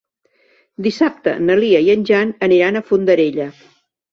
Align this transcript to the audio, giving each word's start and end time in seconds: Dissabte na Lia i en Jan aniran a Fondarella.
Dissabte 0.87 1.35
na 1.49 1.57
Lia 1.61 1.83
i 1.89 1.91
en 1.97 2.07
Jan 2.13 2.33
aniran 2.49 2.81
a 2.81 2.85
Fondarella. 2.89 3.51